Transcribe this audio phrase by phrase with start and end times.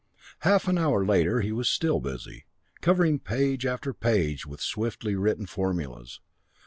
[0.39, 2.45] Half an hour later he was still busy
[2.81, 6.19] covering page after page with swiftly written formulas.